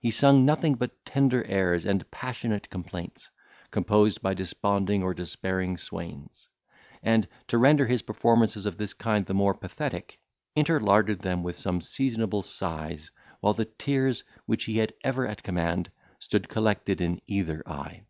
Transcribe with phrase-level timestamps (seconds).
[0.00, 3.30] He sung nothing but tender airs and passionate complaints,
[3.70, 6.48] composed by desponding or despairing swains;
[7.00, 10.18] and, to render his performances of this kind the more pathetic,
[10.56, 15.92] interlarded them with some seasonable sighs, while the tears, which he had ever at command,
[16.18, 18.02] stood collected in either eye.